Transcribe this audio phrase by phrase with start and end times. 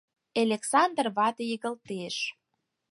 [0.41, 2.15] Элександр вате игылтеш: